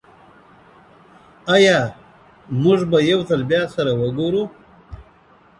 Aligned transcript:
ایا 1.55 1.79
موږ 2.61 2.79
به 2.91 2.97
یو 3.11 3.19
ځل 3.29 3.41
بیا 3.51 3.63
سره 3.75 3.91
وګورو؟ 4.01 4.43